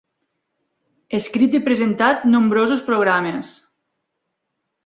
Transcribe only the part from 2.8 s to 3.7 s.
programes.